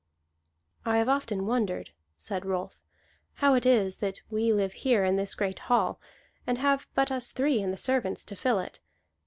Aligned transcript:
"I 0.83 0.97
have 0.97 1.07
often 1.09 1.45
wondered," 1.45 1.91
said 2.17 2.43
Rolf, 2.43 2.75
"how 3.35 3.53
it 3.53 3.67
is 3.67 3.97
that 3.97 4.19
we 4.31 4.51
live 4.51 4.73
here 4.73 5.05
in 5.05 5.15
this 5.15 5.35
great 5.35 5.59
hall 5.69 5.99
and 6.47 6.57
have 6.57 6.87
but 6.95 7.11
us 7.11 7.31
three 7.31 7.61
and 7.61 7.71
the 7.71 7.77
servants 7.77 8.25
to 8.25 8.35
fill 8.35 8.57
it. 8.57 8.79